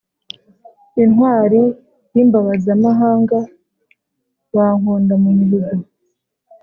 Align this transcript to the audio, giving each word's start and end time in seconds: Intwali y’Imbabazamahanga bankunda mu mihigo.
Intwali 1.03 1.61
y’Imbabazamahanga 2.13 3.39
bankunda 4.55 5.13
mu 5.23 5.29
mihigo. 5.39 5.75